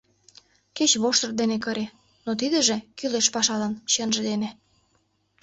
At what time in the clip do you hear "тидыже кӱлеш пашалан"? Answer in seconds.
2.39-3.73